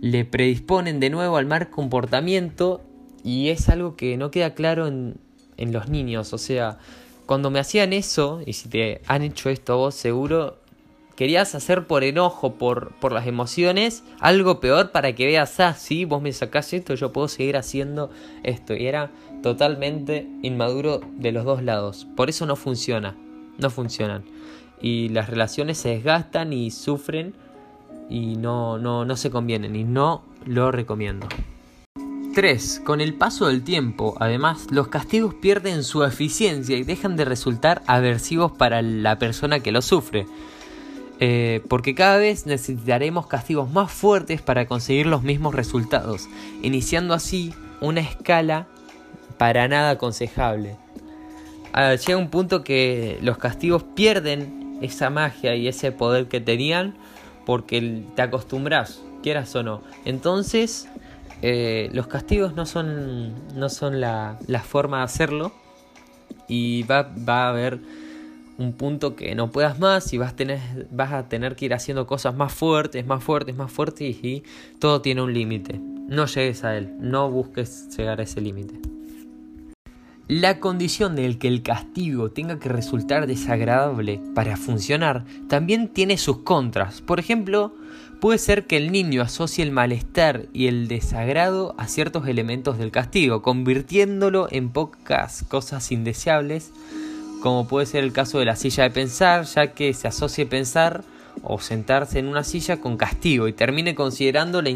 le 0.01 0.25
predisponen 0.25 1.01
de 1.01 1.11
nuevo 1.11 1.37
al 1.37 1.47
mal 1.47 1.71
comportamiento 1.71 2.83
y 3.23 3.49
es 3.49 3.69
algo 3.69 3.97
que 3.97 4.17
no 4.17 4.31
queda 4.31 4.55
claro 4.55 4.87
en, 4.87 5.17
en 5.57 5.73
los 5.73 5.89
niños. 5.89 6.33
O 6.33 6.39
sea, 6.39 6.79
cuando 7.27 7.51
me 7.51 7.59
hacían 7.59 7.93
eso, 7.93 8.41
y 8.47 8.53
si 8.53 8.69
te 8.69 9.03
han 9.07 9.23
hecho 9.23 9.51
esto 9.51 9.73
a 9.73 9.77
vos 9.77 9.95
seguro, 9.95 10.59
querías 11.17 11.55
hacer 11.55 11.87
por 11.87 12.05
enojo, 12.05 12.55
por, 12.55 12.93
por 13.01 13.11
las 13.11 13.27
emociones, 13.27 14.05
algo 14.21 14.61
peor 14.61 14.93
para 14.93 15.15
que 15.15 15.27
veas, 15.27 15.59
ah, 15.59 15.75
sí, 15.75 16.05
vos 16.05 16.23
me 16.23 16.33
sacás 16.33 16.73
esto, 16.73 16.95
yo 16.95 17.13
puedo 17.13 17.27
seguir 17.27 17.57
haciendo 17.57 18.11
esto. 18.45 18.75
Y 18.75 18.87
era 18.87 19.11
totalmente 19.43 20.29
inmaduro 20.43 21.01
de 21.17 21.33
los 21.33 21.45
dos 21.45 21.63
lados. 21.63 22.07
Por 22.17 22.29
eso 22.29 22.47
no 22.47 22.55
funciona, 22.55 23.17
no 23.59 23.71
funcionan. 23.71 24.25
Y 24.81 25.09
las 25.09 25.29
relaciones 25.29 25.79
se 25.79 25.89
desgastan 25.89 26.53
y 26.53 26.71
sufren 26.71 27.35
y 28.09 28.37
no, 28.37 28.79
no, 28.79 29.05
no 29.05 29.17
se 29.17 29.31
convienen 29.31 29.75
y 29.75 29.85
no 29.85 30.23
lo 30.45 30.71
recomiendo. 30.71 31.27
3. 32.37 32.83
Con 32.85 33.01
el 33.01 33.15
paso 33.15 33.47
del 33.47 33.65
tiempo, 33.65 34.15
además, 34.21 34.67
los 34.71 34.89
castigos 34.89 35.33
pierden 35.33 35.83
su 35.83 36.05
eficiencia 36.05 36.77
y 36.77 36.85
dejan 36.85 37.17
de 37.17 37.25
resultar 37.25 37.81
aversivos 37.87 38.53
para 38.53 38.83
la 38.83 39.19
persona 39.19 39.61
que 39.61 39.73
lo 39.73 39.81
sufre. 39.81 40.27
Eh, 41.19 41.63
porque 41.71 41.95
cada 41.95 42.19
vez 42.19 42.45
necesitaremos 42.45 43.27
castigos 43.27 43.71
más 43.71 43.91
fuertes 43.91 44.43
para 44.43 44.67
conseguir 44.67 45.07
los 45.07 45.23
mismos 45.23 45.55
resultados, 45.55 46.29
iniciando 46.61 47.15
así 47.15 47.55
una 47.81 48.03
escala 48.03 48.67
para 49.39 49.67
nada 49.67 49.93
aconsejable. 49.93 50.77
Ah, 51.73 51.95
llega 51.95 52.19
un 52.19 52.29
punto 52.29 52.63
que 52.63 53.19
los 53.23 53.39
castigos 53.39 53.83
pierden 53.83 54.77
esa 54.83 55.09
magia 55.09 55.55
y 55.55 55.69
ese 55.69 55.91
poder 55.91 56.29
que 56.29 56.43
tenían 56.43 56.99
porque 57.47 58.05
te 58.15 58.21
acostumbras, 58.21 59.01
quieras 59.23 59.57
o 59.57 59.63
no. 59.63 59.81
Entonces, 60.05 60.87
eh, 61.43 61.91
los 61.93 62.07
castigos 62.07 62.55
no 62.55 62.67
son, 62.67 63.35
no 63.55 63.69
son 63.69 64.01
la, 64.01 64.39
forma 64.65 64.99
de 64.99 65.05
hacerlo 65.05 65.53
y 66.49 66.83
va, 66.85 67.03
va, 67.03 67.47
a 67.47 67.49
haber 67.51 67.81
un 68.59 68.73
punto 68.73 69.17
que 69.17 69.35
no 69.35 69.51
puedas 69.51 69.79
más 69.79 70.13
y 70.13 70.19
vas, 70.19 70.35
tener, 70.35 70.61
vas 70.91 71.13
a 71.13 71.29
tener 71.29 71.57
que 71.57 71.67
ir 71.67 71.75
haciendo 71.75 72.07
cosas 72.07 72.35
más 72.35 72.53
fuertes, 72.53 73.07
más 73.07 73.23
fuertes, 73.23 73.55
más 73.55 73.71
fuertes 73.71 74.17
y 74.23 74.45
todo 74.79 75.03
tiene 75.03 75.23
un 75.23 75.35
límite. 75.35 75.79
No 75.79 76.27
llegues 76.27 76.65
a 76.65 76.77
él, 76.77 76.95
no 77.01 77.31
busques 77.31 77.97
llegar 77.97 78.21
a 78.21 78.23
ese 78.23 78.41
límite. 78.41 78.96
La 80.29 80.59
condición 80.59 81.15
de 81.15 81.39
que 81.39 81.47
el 81.47 81.63
castigo 81.63 82.33
tenga 82.33 82.59
que 82.59 82.69
resultar 82.69 83.29
desagradable 83.29 84.21
para 84.35 84.57
funcionar 84.57 85.25
también 85.49 85.87
tiene 85.87 86.19
sus 86.19 86.39
contras. 86.39 87.01
Por 87.01 87.21
ejemplo, 87.21 87.73
puede 88.21 88.39
ser 88.39 88.67
que 88.67 88.77
el 88.77 88.91
niño 88.91 89.23
asocie 89.23 89.63
el 89.63 89.71
malestar 89.71 90.47
y 90.53 90.67
el 90.67 90.89
desagrado 90.89 91.77
a 91.79 91.87
ciertos 91.87 92.27
elementos 92.27 92.77
del 92.77 92.91
castigo, 92.91 93.41
convirtiéndolo 93.41 94.49
en 94.51 94.71
pocas 94.71 95.45
cosas 95.45 95.93
indeseables, 95.93 96.73
como 97.41 97.69
puede 97.69 97.87
ser 97.87 98.03
el 98.03 98.13
caso 98.13 98.41
de 98.41 98.47
la 98.47 98.57
silla 98.57 98.83
de 98.83 98.91
pensar, 98.91 99.45
ya 99.45 99.75
que 99.75 99.95
se 99.95 100.09
asocie 100.09 100.45
pensar 100.45 101.05
o 101.45 101.61
sentarse 101.61 102.19
en 102.19 102.27
una 102.27 102.43
silla 102.43 102.81
con 102.81 102.97
castigo 102.97 103.47
y 103.47 103.53
termine 103.53 103.95
considerando 103.95 104.61
la 104.61 104.71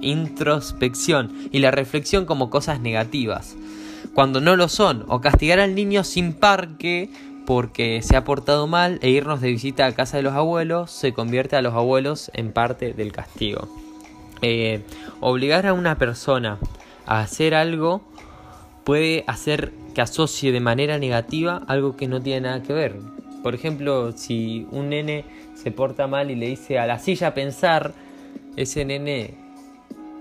introspección 0.00 1.32
y 1.52 1.60
la 1.60 1.70
reflexión 1.70 2.26
como 2.26 2.50
cosas 2.50 2.80
negativas 2.80 3.54
cuando 4.16 4.40
no 4.40 4.56
lo 4.56 4.68
son, 4.68 5.04
o 5.08 5.20
castigar 5.20 5.60
al 5.60 5.74
niño 5.74 6.02
sin 6.02 6.32
parque 6.32 7.10
porque 7.44 8.00
se 8.00 8.16
ha 8.16 8.24
portado 8.24 8.66
mal 8.66 8.98
e 9.02 9.10
irnos 9.10 9.42
de 9.42 9.50
visita 9.50 9.84
a 9.84 9.92
casa 9.92 10.16
de 10.16 10.22
los 10.22 10.32
abuelos 10.32 10.90
se 10.90 11.12
convierte 11.12 11.54
a 11.54 11.60
los 11.60 11.74
abuelos 11.74 12.30
en 12.32 12.50
parte 12.50 12.94
del 12.94 13.12
castigo. 13.12 13.68
Eh, 14.40 14.80
obligar 15.20 15.66
a 15.66 15.74
una 15.74 15.98
persona 15.98 16.58
a 17.04 17.20
hacer 17.20 17.54
algo 17.54 18.00
puede 18.84 19.22
hacer 19.26 19.74
que 19.94 20.00
asocie 20.00 20.50
de 20.50 20.60
manera 20.60 20.98
negativa 20.98 21.60
algo 21.68 21.98
que 21.98 22.08
no 22.08 22.22
tiene 22.22 22.48
nada 22.48 22.62
que 22.62 22.72
ver. 22.72 22.96
Por 23.42 23.54
ejemplo, 23.54 24.12
si 24.12 24.66
un 24.70 24.88
nene 24.88 25.26
se 25.54 25.72
porta 25.72 26.06
mal 26.06 26.30
y 26.30 26.36
le 26.36 26.46
dice 26.46 26.78
a 26.78 26.86
la 26.86 26.98
silla 26.98 27.34
pensar, 27.34 27.92
ese 28.56 28.86
nene 28.86 29.34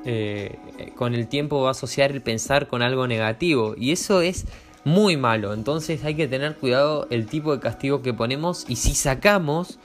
eh, 0.06 0.60
con 0.96 1.16
el 1.16 1.28
tiempo 1.28 1.62
va 1.62 1.70
a 1.70 1.72
asociar 1.72 2.12
el 2.12 2.22
pensar 2.22 2.68
con 2.68 2.82
algo 2.82 3.08
negativo 3.08 3.74
y 3.78 3.92
eso 3.92 4.22
es 4.22 4.46
muy 4.84 5.18
malo. 5.18 5.54
Entonces 5.54 6.06
hay 6.06 6.16
que 6.16 6.28
tener 6.28 6.56
cuidado 6.56 7.08
el 7.10 7.26
tipo 7.26 7.54
de 7.54 7.60
castigo 7.60 8.02
que 8.02 8.14
ponemos 8.14 8.66
y 8.70 8.76
si 8.76 8.94
sacamos, 8.94 9.80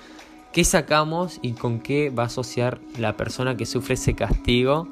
qué 0.53 0.63
sacamos 0.63 1.39
y 1.43 1.53
con 1.53 1.81
qué 1.81 2.11
va 2.11 2.25
a 2.25 2.27
asociar 2.27 2.81
la 2.99 3.17
persona 3.17 3.57
que 3.57 3.67
sufre 3.67 3.95
ese 3.95 4.15
castigo 4.15 4.87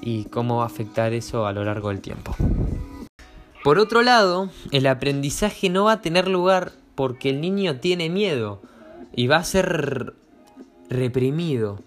y 0.00 0.24
cómo 0.26 0.58
va 0.58 0.62
a 0.62 0.66
afectar 0.66 1.12
eso 1.12 1.46
a 1.46 1.52
lo 1.52 1.64
largo 1.64 1.88
del 1.88 2.00
tiempo. 2.00 2.36
Por 3.64 3.80
otro 3.80 4.02
lado, 4.02 4.50
el 4.70 4.86
aprendizaje 4.86 5.68
no 5.68 5.84
va 5.86 5.92
a 5.92 6.00
tener 6.00 6.28
lugar 6.28 6.70
porque 6.94 7.30
el 7.30 7.40
niño 7.40 7.80
tiene 7.80 8.08
miedo 8.08 8.62
y 9.16 9.26
va 9.26 9.38
a 9.38 9.44
ser 9.44 10.14
reprimido. 10.88 11.80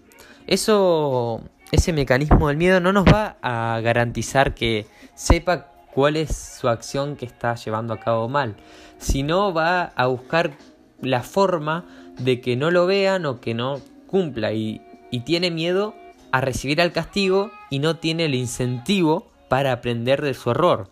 Eso 0.46 1.42
ese 1.72 1.92
mecanismo 1.92 2.48
del 2.48 2.56
miedo 2.56 2.80
no 2.80 2.92
nos 2.92 3.04
va 3.04 3.36
a 3.42 3.80
garantizar 3.80 4.54
que 4.54 4.86
sepa 5.14 5.68
cuál 5.92 6.16
es 6.16 6.36
su 6.60 6.68
acción 6.68 7.16
que 7.16 7.26
está 7.26 7.54
llevando 7.54 7.94
a 7.94 8.00
cabo 8.00 8.28
mal, 8.28 8.56
sino 8.98 9.52
va 9.52 9.92
a 9.94 10.06
buscar 10.06 10.52
la 11.00 11.22
forma 11.22 11.84
de 12.18 12.40
que 12.40 12.56
no 12.56 12.70
lo 12.70 12.86
vean 12.86 13.26
o 13.26 13.40
que 13.40 13.54
no 13.54 13.80
cumpla 14.06 14.52
y, 14.52 14.82
tiene 15.24 15.50
miedo 15.50 15.94
a 16.30 16.40
recibir 16.40 16.78
el 16.78 16.92
castigo 16.92 17.50
y 17.68 17.80
no 17.80 17.96
tiene 17.96 18.26
el 18.26 18.36
incentivo 18.36 19.26
para 19.48 19.72
aprender 19.72 20.22
de 20.22 20.34
su 20.34 20.50
error. 20.52 20.88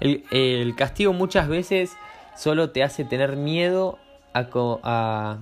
El, 0.00 0.74
castigo 0.74 1.12
muchas 1.12 1.48
veces 1.48 1.92
solo 2.34 2.70
te 2.70 2.82
hace 2.82 3.04
tener 3.04 3.36
miedo 3.36 3.98
a, 4.32 5.38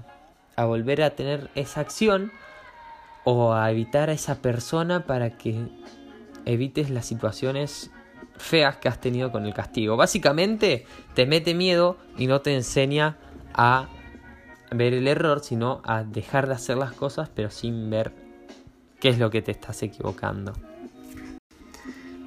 a 0.57 0.65
volver 0.65 1.03
a 1.03 1.11
tener 1.11 1.51
esa 1.55 1.81
acción 1.81 2.33
o 3.29 3.53
a 3.53 3.73
evitar 3.73 4.09
a 4.09 4.13
esa 4.13 4.37
persona 4.41 5.05
para 5.05 5.37
que 5.37 5.67
evites 6.45 6.91
las 6.91 7.07
situaciones 7.07 7.91
feas 8.39 8.77
que 8.77 8.89
has 8.89 9.01
tenido 9.01 9.33
con 9.33 9.47
el 9.47 9.53
castigo. 9.53 9.97
Básicamente 9.97 10.87
te 11.15 11.27
mete 11.27 11.53
miedo 11.53 11.99
y 12.17 12.29
no 12.29 12.41
te 12.41 12.55
enseña 12.55 13.19
a 13.53 13.89
ver 14.71 14.95
el 14.95 15.09
error, 15.09 15.41
sino 15.41 15.83
a 15.85 16.05
dejar 16.05 16.47
de 16.47 16.55
hacer 16.55 16.77
las 16.77 16.93
cosas 16.93 17.29
pero 17.35 17.51
sin 17.51 17.91
ver 17.91 18.13
qué 19.01 19.09
es 19.09 19.19
lo 19.19 19.29
que 19.29 19.43
te 19.43 19.51
estás 19.51 19.83
equivocando. 19.83 20.53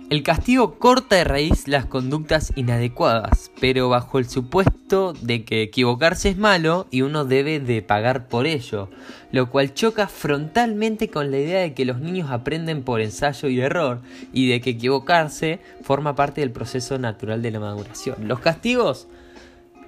El 0.09 0.23
castigo 0.23 0.79
corta 0.79 1.17
de 1.17 1.23
raíz 1.23 1.67
las 1.67 1.85
conductas 1.85 2.51
inadecuadas, 2.55 3.51
pero 3.61 3.89
bajo 3.89 4.17
el 4.17 4.27
supuesto 4.27 5.13
de 5.13 5.45
que 5.45 5.61
equivocarse 5.61 6.29
es 6.29 6.37
malo 6.37 6.87
y 6.89 7.03
uno 7.03 7.25
debe 7.25 7.59
de 7.59 7.83
pagar 7.83 8.27
por 8.27 8.47
ello, 8.47 8.89
lo 9.31 9.51
cual 9.51 9.75
choca 9.75 10.07
frontalmente 10.07 11.09
con 11.09 11.29
la 11.29 11.37
idea 11.37 11.59
de 11.59 11.75
que 11.75 11.85
los 11.85 11.99
niños 11.99 12.31
aprenden 12.31 12.81
por 12.81 13.01
ensayo 13.01 13.49
y 13.49 13.59
error 13.59 14.01
y 14.33 14.49
de 14.49 14.61
que 14.61 14.71
equivocarse 14.71 15.59
forma 15.83 16.15
parte 16.15 16.41
del 16.41 16.49
proceso 16.49 16.97
natural 16.97 17.43
de 17.43 17.51
la 17.51 17.59
maduración. 17.59 18.27
Los 18.27 18.39
castigos, 18.39 19.07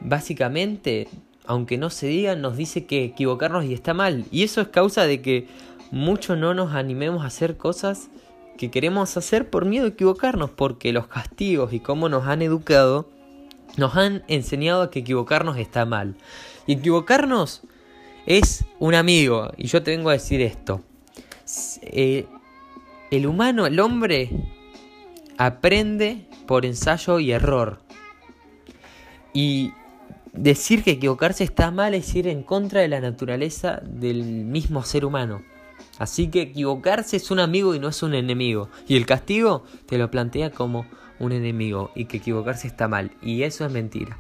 básicamente, 0.02 1.08
aunque 1.48 1.80
no 1.80 1.90
se 1.90 2.06
digan, 2.06 2.42
nos 2.42 2.58
dice 2.58 2.86
que 2.86 3.06
equivocarnos 3.06 3.66
y 3.66 3.74
está 3.74 3.96
mal, 3.96 4.26
y 4.30 4.44
eso 4.44 4.62
es 4.62 4.68
causa 4.68 5.08
de 5.08 5.24
que 5.24 5.48
muchos 5.90 6.38
no 6.38 6.54
nos 6.54 6.76
animemos 6.76 7.24
a 7.24 7.28
hacer 7.28 7.58
cosas 7.58 8.12
que 8.58 8.72
queremos 8.72 9.18
hacer 9.18 9.50
por 9.50 9.66
miedo 9.66 9.86
a 9.86 9.90
equivocarnos, 9.90 10.50
porque 10.50 10.94
los 10.94 11.08
castigos 11.08 11.74
y 11.74 11.80
cómo 11.80 12.10
nos 12.10 12.28
han 12.28 12.42
educado 12.42 13.10
nos 13.78 13.96
han 13.96 14.24
enseñado 14.28 14.84
a 14.84 14.92
que 14.92 15.00
equivocarnos 15.00 15.58
está 15.58 15.86
mal. 15.86 16.16
Y 16.68 16.74
equivocarnos 16.74 17.62
es 18.26 18.66
un 18.80 18.96
amigo, 18.96 19.52
y 19.58 19.68
yo 19.68 19.82
te 19.84 19.92
vengo 19.92 20.10
a 20.10 20.14
decir 20.14 20.42
esto. 20.42 20.82
Eh, 21.82 22.26
el 23.10 23.26
humano, 23.26 23.66
el 23.66 23.80
hombre, 23.80 24.30
aprende 25.38 26.28
por 26.46 26.66
ensayo 26.66 27.20
y 27.20 27.32
error. 27.32 27.80
Y 29.34 29.74
decir 30.34 30.84
que 30.84 30.92
equivocarse 30.92 31.44
está 31.44 31.72
mal 31.72 31.94
es 31.94 32.14
ir 32.16 32.28
en 32.28 32.44
contra 32.44 32.82
de 32.82 32.88
la 32.88 33.02
naturaleza 33.02 33.82
del 33.84 34.24
mismo 34.24 34.84
ser 34.84 35.06
humano. 35.06 35.42
Así 36.02 36.30
que 36.30 36.42
equivocarse 36.42 37.18
es 37.18 37.30
un 37.30 37.40
amigo 37.40 37.76
y 37.76 37.80
no 37.80 37.88
es 37.88 38.02
un 38.02 38.16
enemigo. 38.16 38.70
Y 38.88 38.98
el 38.98 39.06
castigo 39.06 39.66
te 39.86 40.00
lo 40.00 40.10
plantea 40.10 40.50
como 40.50 40.88
un 41.20 41.32
enemigo 41.32 41.92
y 41.94 42.06
que 42.06 42.18
equivocarse 42.18 42.66
está 42.66 42.88
mal. 42.88 43.12
Y 43.22 43.44
eso 43.44 43.68
es 43.68 43.72
mentira. 43.72 44.18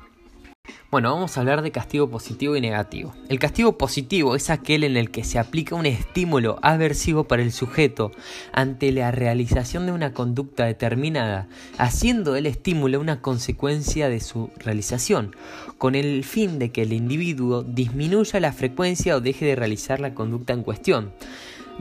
Bueno, 0.91 1.11
vamos 1.11 1.35
a 1.35 1.39
hablar 1.39 1.63
de 1.63 1.71
castigo 1.71 2.07
positivo 2.07 2.55
y 2.55 2.61
negativo. 2.61 3.15
El 3.29 3.39
castigo 3.39 3.79
positivo 3.79 4.35
es 4.35 4.51
aquel 4.51 4.83
en 4.83 4.95
el 4.95 5.09
que 5.09 5.23
se 5.23 5.39
aplica 5.39 5.73
un 5.73 5.87
estímulo 5.87 6.59
aversivo 6.61 7.23
para 7.23 7.41
el 7.41 7.51
sujeto 7.51 8.11
ante 8.53 8.91
la 8.91 9.09
realización 9.09 9.87
de 9.87 9.91
una 9.91 10.13
conducta 10.13 10.65
determinada, 10.65 11.47
haciendo 11.79 12.35
el 12.35 12.45
estímulo 12.45 12.99
una 12.99 13.21
consecuencia 13.21 14.07
de 14.07 14.19
su 14.19 14.51
realización, 14.57 15.35
con 15.79 15.95
el 15.95 16.23
fin 16.23 16.59
de 16.59 16.71
que 16.71 16.83
el 16.83 16.93
individuo 16.93 17.63
disminuya 17.63 18.39
la 18.39 18.53
frecuencia 18.53 19.15
o 19.15 19.21
deje 19.21 19.45
de 19.45 19.55
realizar 19.55 19.99
la 19.99 20.13
conducta 20.13 20.53
en 20.53 20.61
cuestión. 20.61 21.11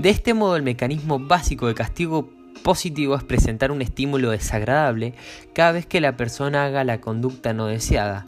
De 0.00 0.08
este 0.08 0.32
modo, 0.32 0.56
el 0.56 0.62
mecanismo 0.62 1.18
básico 1.18 1.66
de 1.66 1.74
castigo 1.74 2.30
positivo 2.62 3.16
es 3.16 3.22
presentar 3.22 3.70
un 3.70 3.82
estímulo 3.82 4.30
desagradable 4.30 5.12
cada 5.52 5.72
vez 5.72 5.84
que 5.84 6.00
la 6.00 6.16
persona 6.16 6.64
haga 6.64 6.84
la 6.84 7.02
conducta 7.02 7.52
no 7.52 7.66
deseada. 7.66 8.26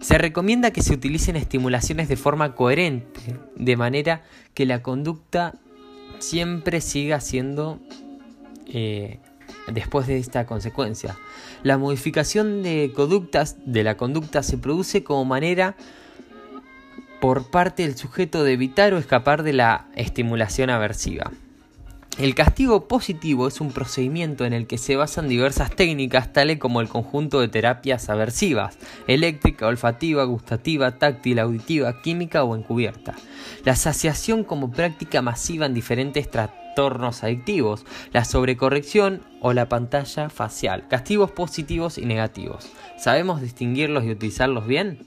Se 0.00 0.18
recomienda 0.18 0.72
que 0.72 0.82
se 0.82 0.92
utilicen 0.92 1.36
estimulaciones 1.36 2.08
de 2.08 2.16
forma 2.16 2.56
coherente, 2.56 3.20
de 3.54 3.76
manera 3.76 4.24
que 4.54 4.66
la 4.66 4.82
conducta 4.82 5.54
siempre 6.18 6.80
siga 6.80 7.20
siendo 7.20 7.78
eh, 8.66 9.20
después 9.72 10.08
de 10.08 10.18
esta 10.18 10.46
consecuencia. 10.46 11.16
La 11.62 11.78
modificación 11.78 12.64
de 12.64 12.90
conductas 12.92 13.56
de 13.64 13.84
la 13.84 13.96
conducta 13.96 14.42
se 14.42 14.58
produce 14.58 15.04
como 15.04 15.24
manera 15.24 15.76
por 17.24 17.46
parte 17.46 17.84
del 17.84 17.96
sujeto 17.96 18.44
de 18.44 18.52
evitar 18.52 18.92
o 18.92 18.98
escapar 18.98 19.44
de 19.44 19.54
la 19.54 19.86
estimulación 19.96 20.68
aversiva. 20.68 21.32
El 22.18 22.34
castigo 22.34 22.86
positivo 22.86 23.48
es 23.48 23.62
un 23.62 23.72
procedimiento 23.72 24.44
en 24.44 24.52
el 24.52 24.66
que 24.66 24.76
se 24.76 24.94
basan 24.96 25.26
diversas 25.26 25.74
técnicas 25.74 26.34
tales 26.34 26.58
como 26.58 26.82
el 26.82 26.88
conjunto 26.90 27.40
de 27.40 27.48
terapias 27.48 28.10
aversivas, 28.10 28.76
eléctrica, 29.06 29.66
olfativa, 29.66 30.22
gustativa, 30.24 30.98
táctil, 30.98 31.38
auditiva, 31.38 32.02
química 32.02 32.44
o 32.44 32.54
encubierta. 32.54 33.14
La 33.64 33.72
asociación 33.72 34.44
como 34.44 34.70
práctica 34.70 35.22
masiva 35.22 35.64
en 35.64 35.72
diferentes 35.72 36.30
trastornos 36.30 37.24
adictivos, 37.24 37.86
la 38.12 38.26
sobrecorrección 38.26 39.22
o 39.40 39.54
la 39.54 39.70
pantalla 39.70 40.28
facial, 40.28 40.88
castigos 40.88 41.30
positivos 41.30 41.96
y 41.96 42.04
negativos. 42.04 42.70
¿Sabemos 42.98 43.40
distinguirlos 43.40 44.04
y 44.04 44.10
utilizarlos 44.10 44.66
bien? 44.66 45.06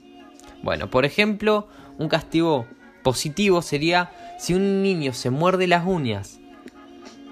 Bueno, 0.64 0.90
por 0.90 1.04
ejemplo, 1.04 1.68
un 1.98 2.08
castigo 2.08 2.66
positivo 3.02 3.62
sería 3.62 4.10
si 4.38 4.54
un 4.54 4.82
niño 4.82 5.12
se 5.12 5.30
muerde 5.30 5.66
las 5.66 5.86
uñas 5.86 6.38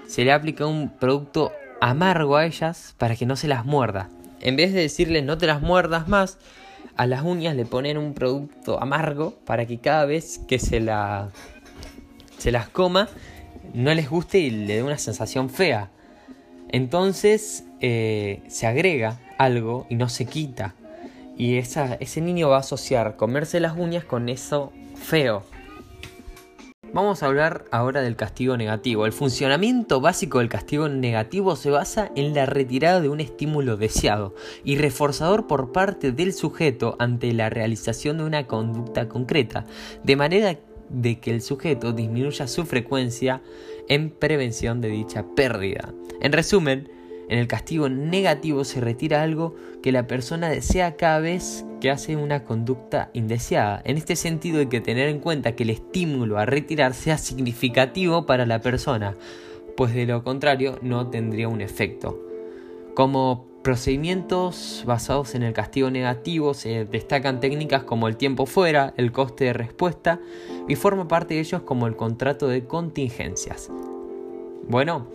se 0.07 0.23
le 0.23 0.31
aplica 0.31 0.65
un 0.65 0.89
producto 0.89 1.51
amargo 1.81 2.37
a 2.37 2.45
ellas 2.45 2.95
para 2.97 3.15
que 3.15 3.25
no 3.25 3.35
se 3.35 3.47
las 3.47 3.65
muerda. 3.65 4.09
En 4.39 4.55
vez 4.55 4.73
de 4.73 4.81
decirles 4.81 5.23
no 5.23 5.37
te 5.37 5.47
las 5.47 5.61
muerdas 5.61 6.07
más, 6.07 6.37
a 6.95 7.05
las 7.05 7.23
uñas 7.23 7.55
le 7.55 7.65
ponen 7.65 7.97
un 7.97 8.13
producto 8.13 8.81
amargo 8.81 9.35
para 9.45 9.65
que 9.65 9.77
cada 9.79 10.05
vez 10.05 10.39
que 10.47 10.59
se, 10.59 10.79
la, 10.79 11.29
se 12.37 12.51
las 12.51 12.69
coma 12.69 13.09
no 13.73 13.93
les 13.93 14.09
guste 14.09 14.39
y 14.39 14.49
le 14.49 14.75
dé 14.75 14.83
una 14.83 14.97
sensación 14.97 15.49
fea. 15.49 15.91
Entonces 16.69 17.65
eh, 17.81 18.41
se 18.47 18.65
agrega 18.65 19.19
algo 19.37 19.85
y 19.89 19.95
no 19.95 20.09
se 20.09 20.25
quita. 20.25 20.73
Y 21.37 21.57
ese 21.57 22.21
niño 22.21 22.49
va 22.49 22.57
a 22.57 22.61
asociar 22.61 23.15
comerse 23.15 23.59
las 23.59 23.77
uñas 23.77 24.03
con 24.03 24.27
eso 24.27 24.73
feo. 24.95 25.43
Vamos 26.93 27.21
a 27.21 27.27
hablar 27.27 27.65
ahora 27.71 28.01
del 28.01 28.15
castigo 28.15 28.57
negativo. 28.57 29.05
El 29.05 29.11
funcionamiento 29.11 29.99
básico 30.01 30.39
del 30.39 30.49
castigo 30.49 30.87
negativo 30.89 31.55
se 31.55 31.69
basa 31.69 32.11
en 32.15 32.33
la 32.33 32.45
retirada 32.45 33.01
de 33.01 33.09
un 33.09 33.19
estímulo 33.19 33.77
deseado 33.77 34.33
y 34.63 34.77
reforzador 34.77 35.47
por 35.47 35.71
parte 35.71 36.11
del 36.11 36.33
sujeto 36.33 36.95
ante 36.97 37.33
la 37.33 37.49
realización 37.49 38.17
de 38.17 38.23
una 38.23 38.47
conducta 38.47 39.07
concreta, 39.09 39.65
de 40.03 40.15
manera 40.15 40.57
de 40.89 41.19
que 41.19 41.31
el 41.31 41.41
sujeto 41.41 41.91
disminuya 41.91 42.47
su 42.47 42.65
frecuencia 42.65 43.41
en 43.89 44.09
prevención 44.09 44.79
de 44.79 44.87
dicha 44.87 45.25
pérdida. 45.35 45.93
En 46.21 46.31
resumen, 46.31 46.89
en 47.29 47.39
el 47.39 47.47
castigo 47.47 47.89
negativo 47.89 48.63
se 48.63 48.79
retira 48.79 49.21
algo 49.21 49.55
que 49.81 49.91
la 49.91 50.07
persona 50.07 50.49
desea 50.49 50.95
cada 50.95 51.19
vez 51.19 51.65
que 51.81 51.91
hace 51.91 52.15
una 52.15 52.43
conducta 52.43 53.09
indeseada. 53.13 53.81
En 53.85 53.97
este 53.97 54.15
sentido 54.15 54.59
hay 54.59 54.67
que 54.67 54.81
tener 54.81 55.09
en 55.09 55.19
cuenta 55.19 55.53
que 55.55 55.63
el 55.63 55.71
estímulo 55.71 56.37
a 56.37 56.45
retirar 56.45 56.93
sea 56.93 57.17
significativo 57.17 58.25
para 58.25 58.45
la 58.45 58.61
persona, 58.61 59.15
pues 59.75 59.93
de 59.93 60.05
lo 60.05 60.23
contrario 60.23 60.79
no 60.81 61.07
tendría 61.09 61.49
un 61.49 61.61
efecto. 61.61 62.19
Como 62.95 63.45
procedimientos 63.61 64.83
basados 64.87 65.35
en 65.35 65.43
el 65.43 65.51
castigo 65.51 65.91
negativo 65.91 66.53
se 66.53 66.85
destacan 66.85 67.41
técnicas 67.41 67.83
como 67.83 68.07
el 68.07 68.15
tiempo 68.15 68.45
fuera, 68.45 68.93
el 68.95 69.11
coste 69.11 69.43
de 69.45 69.53
respuesta 69.53 70.21
y 70.69 70.75
forma 70.75 71.09
parte 71.09 71.33
de 71.33 71.41
ellos 71.41 71.61
como 71.63 71.85
el 71.85 71.97
contrato 71.97 72.47
de 72.47 72.65
contingencias. 72.65 73.69
Bueno, 74.69 75.07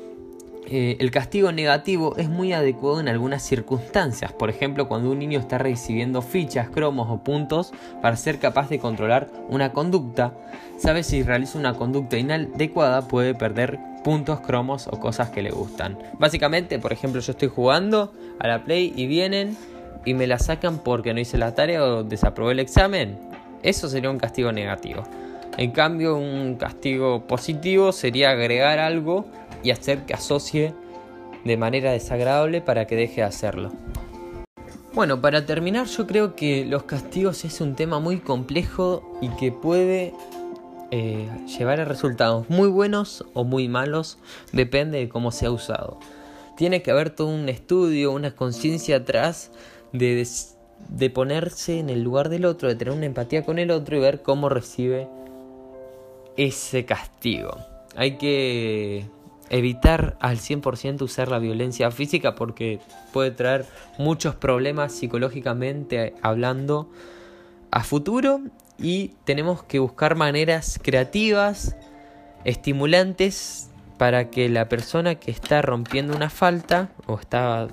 eh, 0.67 0.97
el 1.01 1.11
castigo 1.11 1.51
negativo 1.51 2.17
es 2.17 2.29
muy 2.29 2.53
adecuado 2.53 3.01
en 3.01 3.09
algunas 3.09 3.43
circunstancias, 3.43 4.33
por 4.33 4.49
ejemplo 4.49 4.89
cuando 4.89 5.11
un 5.11 5.19
niño 5.19 5.41
está 5.41 5.59
recibiendo 5.59 6.23
fichas, 6.23 6.71
cromos 6.71 7.09
o 7.11 7.25
puntos 7.25 7.73
para 8.01 8.17
ser 8.17 8.39
capaz 8.39 8.69
de 8.69 8.79
controlar 8.79 9.29
una 9.49 9.73
conducta, 9.73 10.33
sabe 10.79 11.03
si 11.03 11.23
realiza 11.23 11.59
una 11.59 11.75
conducta 11.75 12.17
inadecuada 12.17 13.09
puede 13.09 13.35
perder 13.35 13.79
puntos, 14.05 14.41
cromos 14.41 14.89
o 14.89 14.99
cosas 14.99 15.31
que 15.31 15.43
le 15.43 15.51
gustan. 15.51 15.99
Básicamente, 16.19 16.79
por 16.79 16.93
ejemplo, 16.93 17.21
yo 17.21 17.33
estoy 17.33 17.49
jugando 17.49 18.13
a 18.39 18.49
la 18.49 18.65
Play 18.65 18.93
y 18.97 19.07
vienen 19.07 19.57
y 20.05 20.15
me 20.15 20.27
la 20.27 20.39
sacan 20.39 20.79
porque 20.79 21.15
no 21.15 21.21
hice 21.21 21.39
la 21.39 21.55
tarea 21.55 21.85
o 21.85 22.05
desaprobé 22.05 22.53
el 22.53 22.61
examen. 22.61 23.19
Eso 23.63 23.89
sería 23.89 24.11
un 24.11 24.19
castigo 24.19 24.53
negativo. 24.53 25.05
En 25.57 25.71
cambio, 25.71 26.17
un 26.17 26.57
castigo 26.57 27.27
positivo 27.27 27.93
sería 27.93 28.31
agregar 28.31 28.79
algo 28.79 29.27
y 29.63 29.71
hacer 29.71 30.05
que 30.07 30.15
asocie 30.15 30.75
de 31.45 31.57
manera 31.57 31.93
desagradable 31.93 32.61
para 32.61 32.87
que 32.87 32.97
deje 32.97 33.17
de 33.17 33.27
hacerlo. 33.27 33.73
Bueno, 34.95 35.21
para 35.21 35.47
terminar 35.47 35.87
yo 35.87 36.07
creo 36.07 36.37
que 36.37 36.67
los 36.67 36.83
castigos 36.83 37.45
es 37.45 37.61
un 37.61 37.75
tema 37.75 37.99
muy 37.99 38.19
complejo 38.19 39.19
y 39.23 39.29
que 39.31 39.51
puede 39.51 40.13
eh, 40.91 41.27
llevar 41.59 41.81
a 41.81 41.87
resultados 41.87 42.51
muy 42.51 42.69
buenos 42.69 43.25
o 43.33 43.45
muy 43.45 43.69
malos, 43.69 44.19
depende 44.53 44.99
de 44.99 45.09
cómo 45.09 45.31
sea 45.31 45.51
usado. 45.51 45.99
Tiene 46.59 46.83
que 46.83 46.91
haber 46.91 47.09
todo 47.09 47.29
un 47.29 47.49
estudio, 47.49 48.13
una 48.13 48.37
conciencia 48.37 48.97
atrás 48.97 49.51
de, 49.95 50.29
de 50.91 51.11
ponerse 51.11 51.79
en 51.79 51.89
el 51.89 52.03
lugar 52.03 52.29
del 52.29 52.45
otro, 52.45 52.69
de 52.69 52.75
tener 52.75 52.93
una 52.93 53.07
empatía 53.07 53.43
con 53.43 53.59
el 53.59 53.71
otro 53.71 53.97
y 53.97 54.01
ver 54.01 54.21
cómo 54.21 54.51
recibe 54.51 55.09
ese 56.37 56.85
castigo. 56.85 57.57
Hay 57.97 58.19
que 58.19 59.07
evitar 59.53 60.17
al 60.19 60.39
100% 60.39 61.03
usar 61.03 61.29
la 61.29 61.39
violencia 61.39 61.91
física 61.91 62.35
porque 62.35 62.81
puede 63.13 63.31
traer 63.31 63.67
muchos 63.99 64.35
problemas 64.35 64.93
psicológicamente 64.93 66.15
hablando 66.23 66.91
a 67.71 67.85
futuro 67.85 68.41
y 68.79 69.09
tenemos 69.25 69.63
que 69.63 69.79
buscar 69.79 70.17
maneras 70.17 70.81
creativas, 70.83 71.77
estimulantes 72.45 73.71
para 73.99 74.31
que 74.31 74.49
la 74.49 74.69
persona 74.69 75.17
que 75.17 75.31
está 75.31 75.61
rompiendo 75.61 76.17
una 76.17 76.31
falta 76.31 76.91
o 77.07 77.19
está 77.19 77.69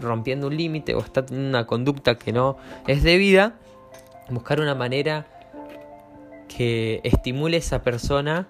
rompiendo 0.00 0.48
un 0.48 0.56
límite 0.56 0.94
o 0.94 1.00
está 1.00 1.24
teniendo 1.24 1.48
una 1.48 1.66
conducta 1.66 2.16
que 2.16 2.32
no 2.32 2.58
es 2.86 3.02
debida, 3.02 3.54
buscar 4.28 4.60
una 4.60 4.74
manera 4.74 5.26
que 6.46 7.00
estimule 7.04 7.56
a 7.56 7.60
esa 7.60 7.82
persona 7.82 8.48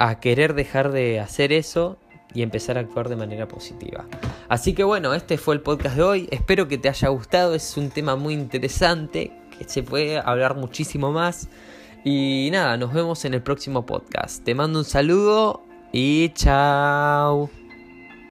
a 0.00 0.18
querer 0.18 0.54
dejar 0.54 0.90
de 0.90 1.20
hacer 1.20 1.52
eso 1.52 1.98
y 2.32 2.42
empezar 2.42 2.78
a 2.78 2.80
actuar 2.80 3.08
de 3.10 3.16
manera 3.16 3.46
positiva. 3.46 4.06
Así 4.48 4.72
que 4.72 4.82
bueno, 4.82 5.12
este 5.14 5.36
fue 5.36 5.54
el 5.54 5.60
podcast 5.60 5.94
de 5.94 6.02
hoy. 6.02 6.28
Espero 6.30 6.66
que 6.68 6.78
te 6.78 6.88
haya 6.88 7.08
gustado. 7.08 7.54
Es 7.54 7.76
un 7.76 7.90
tema 7.90 8.16
muy 8.16 8.32
interesante 8.32 9.30
que 9.58 9.64
se 9.68 9.82
puede 9.82 10.18
hablar 10.18 10.56
muchísimo 10.56 11.12
más. 11.12 11.48
Y 12.02 12.48
nada, 12.50 12.78
nos 12.78 12.94
vemos 12.94 13.26
en 13.26 13.34
el 13.34 13.42
próximo 13.42 13.84
podcast. 13.84 14.42
Te 14.42 14.54
mando 14.54 14.78
un 14.78 14.86
saludo 14.86 15.62
y 15.92 16.30
chao. 16.30 17.59